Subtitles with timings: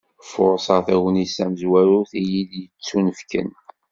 [0.31, 3.49] Furseɣ tagnit tamezwarut iyi-d-yettunefken.